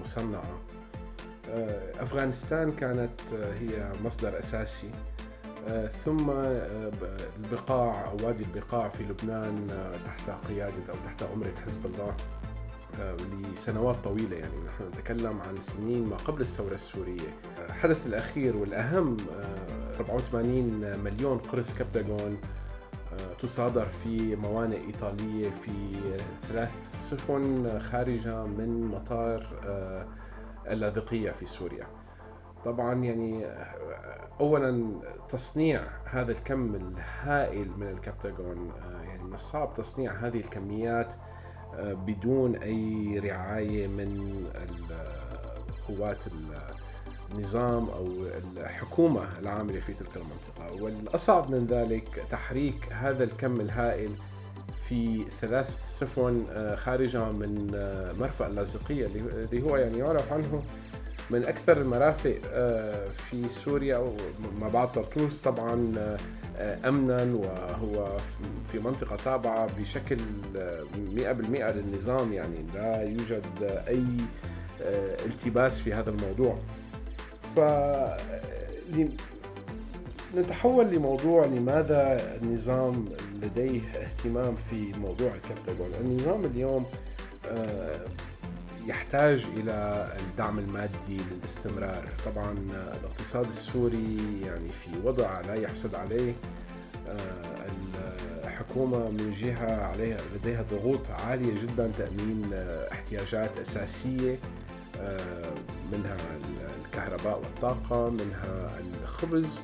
مصنعة 0.00 0.60
آه، 1.50 2.02
أفغانستان 2.02 2.70
كانت 2.70 3.20
هي 3.32 3.92
مصدر 4.04 4.38
أساسي. 4.38 4.90
ثم 6.04 6.30
البقاع 7.36 8.04
أو 8.04 8.26
وادي 8.26 8.44
البقاع 8.44 8.88
في 8.88 9.02
لبنان 9.02 9.66
تحت 10.04 10.30
قيادة 10.48 10.74
أو 10.88 10.94
تحت 11.04 11.22
أمرة 11.22 11.54
حزب 11.66 11.86
الله 11.86 12.14
لسنوات 13.52 13.96
طويلة 14.04 14.36
يعني. 14.36 14.54
نحن 14.66 14.88
نتكلم 14.88 15.40
عن 15.48 15.60
سنين 15.60 16.08
ما 16.08 16.16
قبل 16.16 16.40
الثورة 16.40 16.74
السورية. 16.74 17.30
الحدث 17.68 18.06
الأخير 18.06 18.56
والأهم 18.56 19.16
84 19.98 20.84
آه، 20.84 20.96
مليون 20.96 21.38
قرص 21.38 21.78
كبتاغون 21.78 22.38
آه، 23.12 23.34
تصادر 23.42 23.86
في 23.86 24.36
موانئ 24.36 24.86
إيطالية 24.86 25.50
في 25.50 25.72
ثلاث 26.48 26.74
سفن 26.98 27.80
خارجة 27.80 28.44
من 28.44 28.80
مطار 28.86 29.46
آه، 30.66 30.72
اللاذقية 30.72 31.30
في 31.30 31.46
سوريا. 31.46 31.86
طبعا 32.64 32.94
يعني 33.04 33.46
اولا 34.40 35.00
تصنيع 35.28 35.82
هذا 36.04 36.32
الكم 36.32 36.74
الهائل 36.74 37.70
من 37.76 37.88
الكبتاغون 37.88 38.72
يعني 39.04 39.22
من 39.24 39.34
الصعب 39.34 39.72
تصنيع 39.72 40.12
هذه 40.12 40.36
الكميات 40.36 41.12
بدون 41.78 42.56
أي 42.56 43.18
رعاية 43.18 43.86
من 43.86 44.44
قوات 45.88 46.18
النظام 47.32 47.88
أو 47.88 48.06
الحكومة 48.56 49.38
العاملة 49.38 49.80
في 49.80 49.94
تلك 49.94 50.16
المنطقة. 50.16 50.82
والأصعب 50.82 51.50
من 51.50 51.66
ذلك 51.66 52.24
تحريك 52.30 52.92
هذا 52.92 53.24
الكم 53.24 53.60
الهائل 53.60 54.10
في 54.88 55.24
ثلاث 55.40 55.98
سفن 55.98 56.44
آه، 56.52 56.74
خارجة 56.74 57.24
من 57.24 57.72
آه، 57.74 58.12
مرفأ 58.12 58.46
اللاذقية 58.46 59.06
اللي 59.06 59.62
هو 59.62 59.76
يعني 59.76 59.98
يعرف 59.98 60.32
عنه 60.32 60.62
من 61.30 61.44
أكثر 61.44 61.80
المرافق 61.80 62.38
آه، 62.52 63.08
في 63.08 63.48
سوريا 63.48 64.12
ما 64.60 64.68
بعد 64.68 64.92
طرطوس 64.92 65.42
طبعا 65.42 65.92
امنا 66.58 67.24
وهو 67.34 68.18
في 68.72 68.78
منطقة 68.78 69.16
تابعة 69.24 69.68
بشكل 69.80 70.16
100% 70.16 71.72
للنظام 71.72 72.32
يعني 72.32 72.56
لا 72.74 73.02
يوجد 73.02 73.44
آه، 74.82 75.16
التباس 75.26 75.80
في 75.80 75.94
هذا 75.94 76.10
الموضوع. 76.10 76.58
ف 77.56 77.60
نتحول 80.36 80.86
لموضوع 80.86 81.44
لماذا 81.44 82.20
النظام 82.42 83.08
لديه 83.42 83.80
اهتمام 83.94 84.56
في 84.70 84.92
موضوع 84.98 85.30
الكبتاغون 85.34 85.90
النظام 86.00 86.44
اليوم 86.44 86.86
آه، 87.46 88.06
يحتاج 88.86 89.46
إلى 89.56 90.08
الدعم 90.20 90.58
المادي 90.58 91.20
للاستمرار. 91.30 92.08
طبعا 92.24 92.56
الاقتصاد 93.00 93.48
السوري 93.48 94.40
يعني 94.44 94.72
في 94.72 94.90
وضع 95.04 95.40
لا 95.40 95.54
يحسد 95.54 95.94
عليه 95.94 96.32
آه، 97.08 97.46
الحكومة 98.44 98.98
من 98.98 99.34
جهة 99.40 99.86
عليها 99.86 100.18
لديها 100.34 100.64
ضغوط 100.70 101.10
عالية 101.10 101.62
جدا 101.62 101.90
تأمين 101.98 102.50
آه، 102.54 102.92
احتياجات 102.92 103.58
أساسية 103.58 104.38
آه، 105.00 105.50
منها 105.92 106.16
الكهرباء 106.84 107.38
والطاقة 107.38 108.10
منها 108.10 108.70
الخبز 109.02 109.60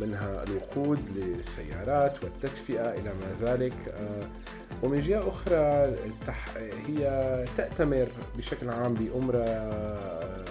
منها 0.00 0.42
الوقود 0.42 1.00
للسيارات 1.16 2.24
والتدفئة 2.24 2.90
إلى 2.90 3.10
ما 3.20 3.32
ذلك. 3.40 3.74
ومن 4.82 5.00
جهة 5.00 5.28
أخرى 5.28 5.96
هي 6.86 7.44
تأتمر 7.56 8.08
بشكل 8.36 8.68
عام 8.70 8.94
بأمرة 8.94 9.44
آه، 9.44 10.44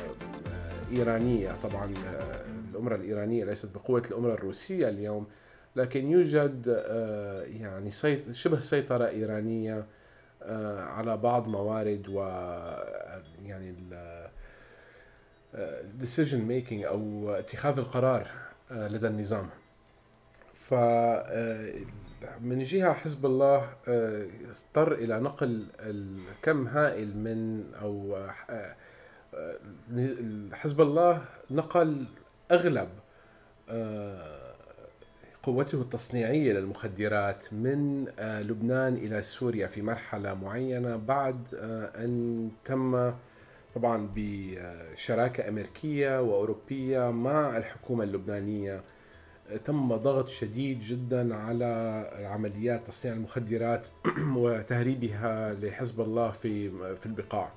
إيرانية. 0.91 1.51
طبعا 1.63 1.93
آه، 2.07 2.45
الأمرة 2.71 2.95
الإيرانية 2.95 3.45
ليست 3.45 3.75
بقوة 3.75 4.03
الأمرة 4.11 4.33
الروسية 4.33 4.89
اليوم 4.89 5.27
لكن 5.75 6.11
يوجد 6.11 6.83
آه، 6.87 7.43
يعني 7.43 7.91
شبه 8.31 8.59
سيطرة 8.59 9.07
إيرانية 9.07 9.85
على 10.77 11.17
بعض 11.17 11.47
موارد 11.47 12.05
و 12.09 12.19
يعني 13.45 13.75
decision 16.01 16.41
making 16.49 16.85
أو 16.85 17.29
اتخاذ 17.31 17.79
القرار. 17.79 18.42
لدى 18.73 19.07
النظام. 19.07 19.49
ف 20.53 20.73
من 22.41 22.63
جهة 22.63 22.93
حزب 22.93 23.25
الله 23.25 23.67
آه، 23.87 24.27
اضطر 24.49 24.91
إلى 24.91 25.19
نقل 25.19 25.67
الكم 25.79 26.67
هائل 26.67 27.17
من 27.17 27.63
آه، 27.81 28.33
آه، 28.49 28.75
حزب 30.53 30.81
الله 30.81 31.25
نقل 31.51 32.05
أغلب 32.51 32.89
قوته 35.43 35.81
التصنيعية 35.81 36.53
للمخدرات 36.53 37.53
من 37.53 38.05
لبنان 38.19 38.93
إلى 38.93 39.21
سوريا 39.21 39.67
في 39.67 39.81
مرحلة 39.81 40.33
معينة 40.33 40.95
بعد 40.95 41.47
أن 41.95 42.51
تم 42.65 43.13
طبعا 43.75 44.09
بشراكة 44.15 45.47
أمريكية 45.47 46.21
وأوروبية 46.21 47.11
مع 47.11 47.57
الحكومة 47.57 48.03
اللبنانية. 48.03 48.83
تم 49.65 49.95
ضغط 49.95 50.27
شديد 50.27 50.79
جدا 50.79 51.35
على 51.35 51.65
عمليات 52.25 52.87
تصنيع 52.87 53.13
المخدرات 53.15 53.87
وتهريبها 54.37 55.53
لحزب 55.53 56.01
الله 56.01 56.31
في 56.31 56.69
في 56.95 57.05
البقاع. 57.05 57.51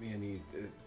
يعني 0.00 0.40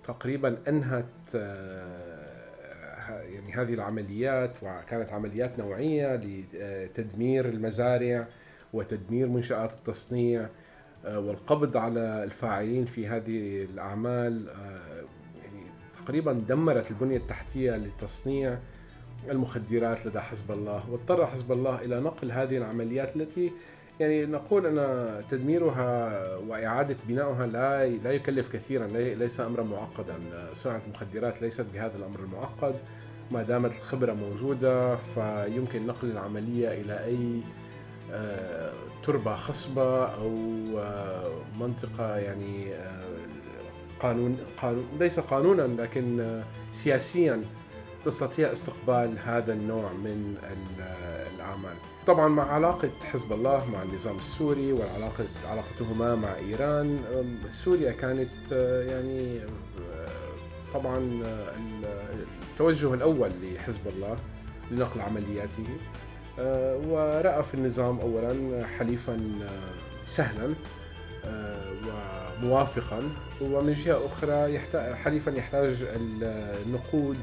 تقريبا 0.04 0.58
أنهت 0.68 1.06
آه، 1.36 3.22
يعني 3.22 3.54
هذه 3.54 3.74
العمليات 3.74 4.52
وكانت 4.62 5.14
عمليات 5.14 5.60
نوعية 5.60 6.16
لتدمير 6.16 7.46
المزارع 7.46 8.28
وتدمير 8.74 9.28
منشآت 9.28 9.74
التصنيع. 9.74 10.50
والقبض 11.06 11.78
على 11.78 12.24
الفاعلين 12.24 12.86
في 12.86 13.08
هذه 13.08 13.64
الأعمال 13.64 14.48
يعني 15.44 15.64
تقريبا 16.06 16.34
دمرت 16.34 16.92
البنية 16.92 17.18
التحتية 17.18 17.76
لتصنيع 17.76 18.58
المخدرات 19.30 20.06
لدى 20.06 20.20
حزب 20.20 20.52
الله 20.52 20.90
واضطر 20.92 21.28
حزب 21.28 21.52
الله 21.52 21.82
إلى 21.82 22.00
نقل 22.00 22.32
هذه 22.32 22.58
العمليات 22.58 23.16
التي 23.16 23.52
يعني 24.00 24.26
نقول 24.26 24.66
أن 24.66 25.24
تدميرها 25.28 26.36
وإعادة 26.36 26.96
بنائها 27.08 27.48
لا 27.48 27.88
لا 27.88 28.12
يكلف 28.12 28.54
كثيرا 28.54 28.88
ليس 28.88 29.40
امرا 29.40 29.64
معقدا. 29.64 30.14
صناعة 30.54 30.82
المخدرات 30.88 31.42
ليست 31.42 31.66
بهذا 31.74 31.98
الأمر 31.98 32.20
المعقد. 32.20 32.76
ما 33.32 33.44
دامت 33.44 33.72
الخبرة 33.72 34.14
موجودة 34.14 34.96
فيمكن 34.96 35.88
نقل 35.88 36.12
العملية 36.12 36.82
إلى 36.82 37.06
أي 37.06 37.42
آه، 38.12 38.69
تربه 39.10 39.36
خصبة 39.36 40.06
أو 40.06 40.34
آه، 40.80 41.32
منطقة 41.60 42.18
يعني 42.18 42.74
آه، 42.74 43.06
قانون 44.00 44.38
قانون 44.62 44.86
ليس 45.00 45.20
قانونا 45.20 45.82
لكن 45.82 46.42
سياسيا 46.72 47.44
تستطيع 48.04 48.52
استقبال 48.52 49.20
هذا 49.26 49.54
النوع 49.54 49.94
من 49.94 50.38
الأعمال. 51.36 51.76
طبعا 52.08 52.28
مع 52.28 52.44
علاقة 52.52 52.90
حزب 53.04 53.34
الله 53.34 53.66
مع 53.74 53.84
النظام 53.84 54.16
السوري 54.16 54.74
وعلاقة 54.74 55.26
علاقتهما 55.46 56.16
مع 56.16 56.36
إيران 56.36 57.00
سوريا 57.50 57.92
كانت 57.92 58.30
آه، 58.54 58.84
يعني 58.84 59.40
آه، 59.40 60.08
طبعا 60.74 61.24
آه، 61.26 61.54
التوجه 62.52 62.94
الأول 62.94 63.32
لحزب 63.42 63.88
الله 63.88 64.18
لنقل 64.72 65.02
عملياته 65.02 65.66
ورأى 66.88 67.44
في 67.44 67.54
النظام 67.54 68.00
أولا 68.00 68.66
حليفا 68.68 69.20
سهلا 70.06 70.54
وموافقا. 72.44 73.04
ومن 73.42 73.74
جهة 73.74 74.06
أخرى 74.06 74.60
حليفا 74.96 75.32
يحتاج 75.32 75.86
النقود 75.96 77.18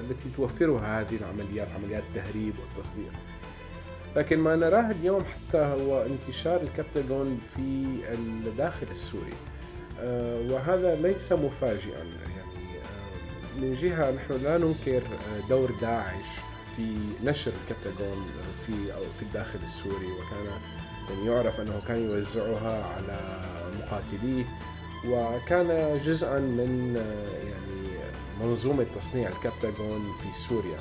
التي 0.00 0.30
توفرها 0.36 1.00
هذه 1.00 1.16
العمليات 1.16 1.68
عمليات 1.70 2.02
التهريب 2.08 2.54
والتصدير 2.58 3.10
لكن 4.16 4.38
ما 4.38 4.56
نراه 4.56 4.90
اليوم 4.90 5.24
حتى 5.24 5.58
هو 5.58 6.02
انتشار 6.02 6.60
الكبتاغون 6.60 7.40
في 7.54 7.86
الداخل 8.14 8.86
السوري. 8.90 9.34
آه، 10.00 10.52
وهذا 10.52 10.96
ليس 10.96 11.32
مفاجئا 11.32 11.98
يعني 11.98 12.78
آه، 12.78 13.60
من 13.60 13.74
جهة 13.74 14.10
نحن 14.10 14.44
لا 14.44 14.58
ننكر 14.58 15.02
آه، 15.02 15.48
دور 15.48 15.70
داعش 15.80 16.26
في 16.78 16.94
نشر 17.24 17.52
الكبتاغون 17.62 18.26
في 18.66 18.94
أو 18.94 19.00
في 19.00 19.22
الداخل 19.22 19.58
السوري 19.58 20.06
وكان 20.06 20.46
يعني 21.10 21.26
يعرف 21.26 21.60
أنه 21.60 21.80
كان 21.88 22.02
يوزعها 22.02 22.84
على 22.84 23.40
مقاتليه 23.78 24.44
وكان 25.08 25.98
جزءا 25.98 26.40
من 26.40 26.96
يعني 27.44 27.98
منظومة 28.40 28.86
تصنيع 28.94 29.28
الكبتاغون 29.28 30.12
في 30.22 30.38
سوريا. 30.48 30.78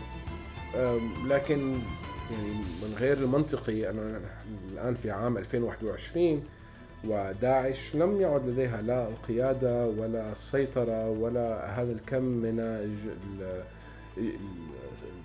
لكن 1.28 1.80
يعني 2.32 2.52
من 2.82 2.96
غير 3.00 3.18
المنطقي 3.18 3.90
أنه 3.90 4.20
الآن 4.74 4.96
في 4.96 5.12
عام 5.12 5.38
2021 5.38 6.44
وداعش 7.04 7.96
لم 7.96 8.22
يعد 8.22 8.48
لديها 8.48 8.82
لا 8.82 9.08
القيادة 9.08 9.88
ولا 9.88 10.32
السيطرة 10.32 11.10
ولا 11.10 11.80
هذا 11.82 11.92
الكم 11.92 12.24
من 12.24 12.60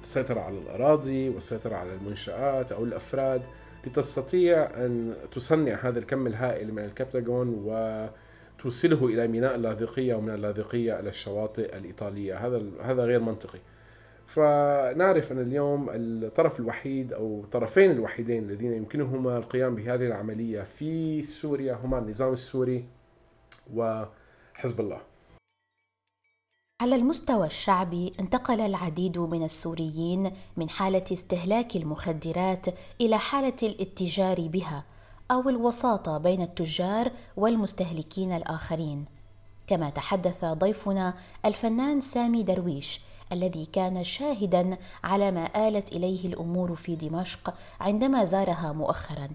السيطرة 0.02 0.40
على 0.40 0.58
الأراضي 0.58 1.28
والسيطرة 1.28 1.76
على 1.76 1.94
المنشآت 1.94 2.72
أو 2.72 2.84
الأفراد 2.84 3.42
لتستطيع 3.86 4.64
أن 4.64 5.14
تصنع 5.32 5.74
هذا 5.74 5.98
الكم 5.98 6.26
الهائل 6.26 6.72
من 6.72 6.84
الكبتاغون 6.84 7.48
وتوصله 7.64 9.06
إلى 9.06 9.28
ميناء 9.28 9.54
اللاذقية 9.54 10.14
ومن 10.14 10.30
اللاذقية 10.34 11.00
إلى 11.00 11.08
الشواطئ 11.08 11.76
الإيطالية. 11.76 12.46
هذا 12.46 12.62
هذا 12.82 13.04
غير 13.04 13.20
منطقي. 13.20 13.58
فنعرف 14.26 15.32
أن 15.32 15.38
اليوم 15.38 15.90
الطرف 15.92 16.60
الوحيد 16.60 17.12
أو 17.12 17.40
الطرفين 17.44 17.90
الوحيدين 17.90 18.44
الذين 18.44 18.72
يمكنهما 18.72 19.38
القيام 19.38 19.74
بهذه 19.74 20.06
العملية 20.06 20.62
في 20.62 21.22
سوريا 21.22 21.74
هما 21.74 21.98
النظام 21.98 22.32
السوري 22.32 22.84
وحزب 23.74 24.80
الله. 24.80 25.11
على 26.82 26.96
المستوى 26.96 27.46
الشعبي 27.46 28.12
انتقل 28.20 28.60
العديد 28.60 29.18
من 29.18 29.42
السوريين 29.42 30.32
من 30.56 30.70
حالة 30.70 31.04
استهلاك 31.12 31.76
المخدرات 31.76 32.66
إلى 33.00 33.18
حالة 33.18 33.56
الاتجار 33.62 34.40
بها 34.40 34.84
أو 35.30 35.48
الوساطة 35.48 36.18
بين 36.18 36.42
التجار 36.42 37.10
والمستهلكين 37.36 38.32
الآخرين. 38.32 39.04
كما 39.66 39.90
تحدث 39.90 40.44
ضيفنا 40.44 41.14
الفنان 41.44 42.00
سامي 42.00 42.42
درويش 42.42 43.00
الذي 43.32 43.66
كان 43.66 44.04
شاهدا 44.04 44.78
على 45.04 45.30
ما 45.30 45.68
آلت 45.68 45.92
إليه 45.92 46.26
الأمور 46.26 46.74
في 46.74 46.96
دمشق 46.96 47.54
عندما 47.80 48.24
زارها 48.24 48.72
مؤخرا. 48.72 49.28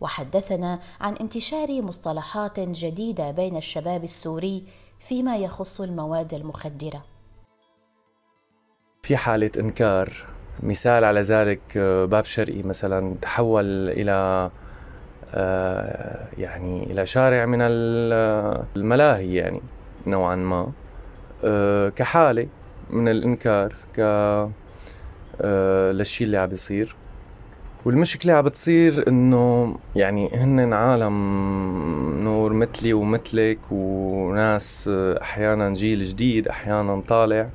وحدثنا 0.00 0.78
عن 1.00 1.16
انتشار 1.16 1.82
مصطلحات 1.82 2.60
جديدة 2.60 3.30
بين 3.30 3.56
الشباب 3.56 4.04
السوري 4.04 4.64
فيما 5.00 5.36
يخص 5.36 5.80
المواد 5.80 6.34
المخدرة. 6.34 7.02
في 9.02 9.16
حالة 9.16 9.50
إنكار 9.58 10.12
مثال 10.62 11.04
على 11.04 11.20
ذلك 11.20 11.78
باب 12.10 12.24
شرقي 12.24 12.62
مثلا 12.62 13.14
تحول 13.22 13.88
إلى 13.88 14.50
آه، 15.34 16.26
يعني 16.38 16.92
إلى 16.92 17.06
شارع 17.06 17.46
من 17.46 17.58
الملاهي 18.76 19.34
يعني 19.34 19.60
نوعا 20.06 20.36
ما. 20.36 20.72
آه، 21.44 21.88
كحالة 21.88 22.46
من 22.90 23.08
الإنكار 23.08 23.74
ك 23.96 24.00
آه، 25.40 25.92
للشيء 25.92 26.26
اللي 26.26 26.38
عم 26.38 26.48
بيصير. 26.48 26.96
والمشكلة 27.84 28.32
عم 28.32 28.44
بتصير 28.44 29.08
إنه 29.08 29.76
يعني 29.96 30.28
هن 30.34 30.72
عالم 30.72 31.14
نور 32.24 32.52
مثلي 32.52 32.92
ومثلك 32.92 33.58
وناس 33.70 34.90
أحيانا 35.22 35.74
جيل 35.74 36.02
جديد 36.02 36.48
أحيانا 36.48 37.02
طالع 37.08 37.48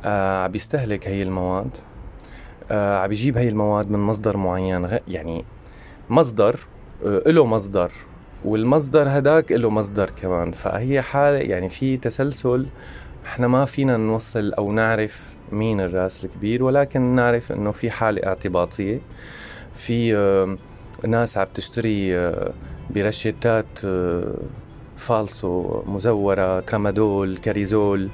آه 0.00 0.42
عم 0.42 0.50
بيستهلك 0.50 1.08
هي 1.08 1.22
المواد 1.22 1.76
آه 2.70 2.98
عم 2.98 3.08
بيجيب 3.08 3.38
هي 3.38 3.48
المواد 3.48 3.90
من 3.90 3.98
مصدر 3.98 4.36
معين 4.36 4.88
يعني 5.08 5.44
مصدر 6.10 6.60
آه 7.06 7.22
له 7.30 7.46
مصدر 7.46 7.92
والمصدر 8.44 9.08
هداك 9.08 9.52
له 9.52 9.70
مصدر 9.70 10.10
كمان. 10.10 10.52
فهي 10.52 11.02
حالة 11.02 11.38
يعني 11.38 11.68
في 11.68 11.96
تسلسل 11.96 12.66
إحنا 13.26 13.48
ما 13.48 13.64
فينا 13.64 13.96
نوصل 13.96 14.52
أو 14.52 14.72
نعرف 14.72 15.37
مين 15.52 15.80
الراس 15.80 16.24
الكبير 16.24 16.62
ولكن 16.62 17.00
نعرف 17.00 17.52
إنه 17.52 17.70
في 17.70 17.90
حالة 17.90 18.26
اعتباطية. 18.26 19.00
في 19.74 20.14
ناس 21.06 21.38
عم 21.38 21.46
تشتري 21.54 22.18
آه، 22.18 22.52
برشيتات 22.90 23.84
آه، 23.84 24.34
فالسو 24.96 25.82
مزورة 25.86 26.60
ترامادول 26.60 27.36
كاريزول. 27.36 28.08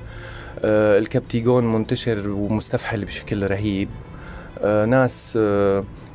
آه، 0.65 0.99
الكبتيجون 0.99 1.73
منتشر 1.73 2.29
ومستفحل 2.29 3.05
بشكل 3.05 3.51
رهيب. 3.51 3.89
ناس 4.65 5.39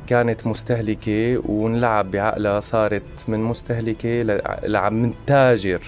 كانت 0.06 0.46
مستهلكة 0.46 1.42
ونلعب 1.50 2.10
بعقلها 2.10 2.60
صارت 2.60 3.24
من 3.28 3.40
مستهلكة 3.40 4.22
لعب 4.62 4.92
من 4.92 5.14
تاجر 5.26 5.82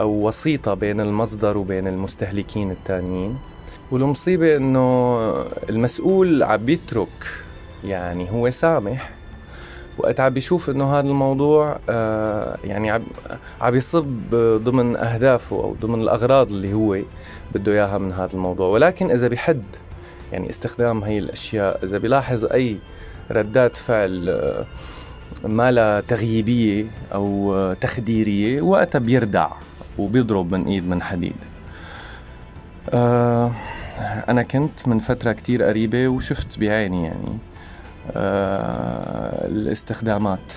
أو 0.00 0.26
وسيطة 0.26 0.74
بين 0.74 1.00
المصدر 1.00 1.58
وبين 1.58 1.86
المستهلكين 1.86 2.70
التانيين. 2.70 3.38
والمصيبة 3.92 4.56
إنه 4.56 5.18
المسؤول 5.70 6.42
عم 6.42 6.64
بيترك 6.64 7.26
يعني 7.84 8.30
هو 8.30 8.50
سامح 8.50 9.10
وقت 9.98 10.20
عم 10.20 10.34
بيشوف 10.34 10.70
إنه 10.70 10.98
هذا 10.98 11.08
الموضوع 11.08 11.78
آه 11.88 12.56
يعني 12.64 12.90
عم 12.90 13.02
عم 13.60 13.74
يصب 13.74 14.34
ضمن 14.64 14.96
أهدافه 14.96 15.56
أو 15.56 15.76
ضمن 15.80 16.02
الأغراض 16.02 16.52
اللي 16.52 16.72
هو 16.72 16.98
بده 17.54 17.72
إياها 17.72 17.98
من 17.98 18.12
هذا 18.12 18.34
الموضوع. 18.34 18.68
ولكن 18.68 19.10
إذا 19.10 19.28
بحد 19.28 19.62
يعني 20.32 20.50
استخدام 20.50 21.04
هي 21.04 21.18
الأشياء 21.18 21.84
إذا 21.84 21.98
بيلاحظ 21.98 22.44
أي 22.44 22.76
ردات 23.30 23.76
فعل 23.76 24.28
آه 24.28 24.64
ما 25.44 25.70
لها 25.70 26.00
تغييبية 26.00 26.84
أو 27.14 27.54
آه 27.54 27.74
تخديرية 27.74 28.62
وقتها 28.62 28.98
بيردع 28.98 29.48
وبيضرب 29.98 30.52
من 30.52 30.64
إيد 30.66 30.88
من 30.88 31.02
حديد. 31.02 31.36
آه 32.90 33.50
أنا 33.98 34.42
كنت 34.42 34.88
من 34.88 34.98
فترة 34.98 35.32
كتير 35.32 35.62
قريبة 35.62 36.08
وشفت 36.08 36.58
بعيني 36.58 37.04
يعني 37.04 37.38
آه 38.10 39.46
الاستخدامات. 39.46 40.52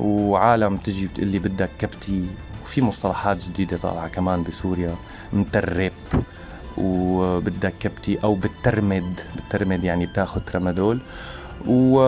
وعالم 0.00 0.76
تجي 0.76 1.06
بتقول 1.06 1.26
لي 1.26 1.38
بدك 1.38 1.70
كبتي. 1.78 2.26
وفي 2.62 2.82
مصطلحات 2.82 3.44
جديدة 3.44 3.76
طالعة 3.76 4.08
كمان 4.08 4.42
بسوريا. 4.42 4.94
مترب. 5.32 5.92
وبدك 6.78 7.74
كبتي 7.80 8.18
أو 8.24 8.34
بترمد. 8.34 9.20
بترمد 9.36 9.84
يعني 9.84 10.06
بتاخذ 10.06 10.40
ترامادول 10.40 11.00
و... 11.68 12.00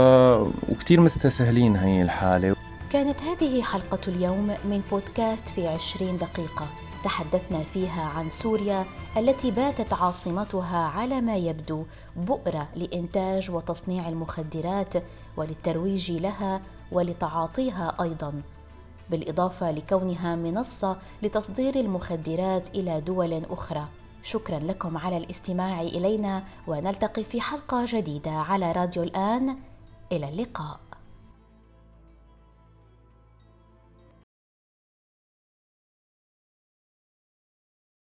وكتير 0.68 1.00
مستسهلين 1.00 1.77
هي 1.77 2.03
الحالة. 2.03 2.57
كانت 2.90 3.22
هذه 3.22 3.62
حلقة 3.62 3.98
اليوم 4.09 4.46
من 4.46 4.81
بودكاست 4.90 5.48
في 5.48 5.68
عشرين 5.68 6.16
دقيقة. 6.16 6.68
تحدثنا 7.04 7.64
فيها 7.64 8.02
عن 8.02 8.30
سوريا 8.30 8.84
التي 9.16 9.50
باتت 9.50 9.92
عاصمتها 9.92 10.86
على 10.86 11.20
ما 11.20 11.36
يبدو 11.36 11.84
بؤرة 12.16 12.68
لإنتاج 12.76 13.50
وتصنيع 13.50 14.08
المخدرات 14.08 14.94
وللترويج 15.36 16.12
لها 16.12 16.60
ولتعاطيها 16.92 17.96
أيضاً 18.02 18.42
بالإضافة 19.10 19.70
لكونها 19.70 20.36
منصة 20.36 20.96
لتصدير 21.22 21.74
المخدرات 21.74 22.68
إلى 22.68 23.00
دول 23.00 23.44
أخرى. 23.50 23.88
شكرا 24.22 24.58
لكم 24.58 24.98
على 24.98 25.16
الاستماع 25.16 25.80
إلينا 25.80 26.44
ونلتقي 26.66 27.24
في 27.24 27.40
حلقة 27.40 27.84
جديدة 27.88 28.30
على 28.30 28.72
راديو 28.72 29.02
الآن. 29.02 29.56
إلى 30.12 30.28
اللقاء. 30.28 30.80